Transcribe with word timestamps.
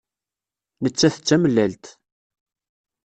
Nettat 0.83 1.15
d 1.21 1.23
tamellalt. 1.27 1.85